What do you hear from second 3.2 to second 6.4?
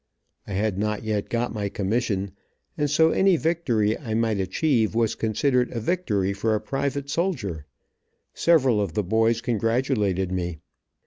victory I might achieve was considered a victory